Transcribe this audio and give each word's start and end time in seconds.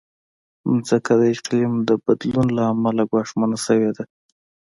مځکه 0.71 1.11
د 1.19 1.21
اقلیم 1.33 1.73
د 1.87 1.89
بدلون 2.05 2.47
له 2.57 2.63
امله 2.73 3.03
ګواښمنه 3.11 3.57
شوې 3.65 3.91
ده. 3.97 4.03